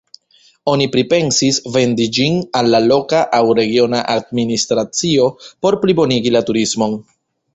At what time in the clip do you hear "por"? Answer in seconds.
5.67-5.81